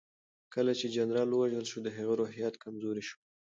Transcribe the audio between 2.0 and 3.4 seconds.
روحيات کمزوري شول.